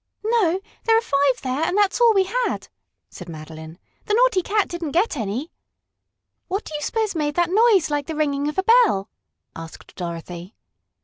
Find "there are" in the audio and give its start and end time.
0.85-1.01